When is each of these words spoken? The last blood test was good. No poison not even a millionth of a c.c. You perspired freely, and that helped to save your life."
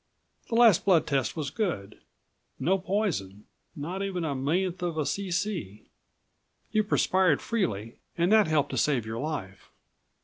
The 0.49 0.55
last 0.55 0.83
blood 0.83 1.05
test 1.05 1.37
was 1.37 1.51
good. 1.51 1.99
No 2.57 2.79
poison 2.79 3.45
not 3.75 4.01
even 4.01 4.23
a 4.25 4.33
millionth 4.33 4.81
of 4.81 4.97
a 4.97 5.05
c.c. 5.05 5.83
You 6.71 6.83
perspired 6.83 7.39
freely, 7.39 7.99
and 8.17 8.31
that 8.31 8.47
helped 8.47 8.71
to 8.71 8.79
save 8.79 9.05
your 9.05 9.19
life." 9.19 9.69